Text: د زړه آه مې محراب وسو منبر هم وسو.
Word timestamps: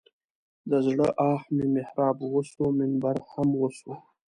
د 0.69 0.71
زړه 0.87 1.07
آه 1.31 1.41
مې 1.55 1.65
محراب 1.75 2.17
وسو 2.33 2.63
منبر 2.79 3.17
هم 3.31 3.49
وسو. 3.61 3.93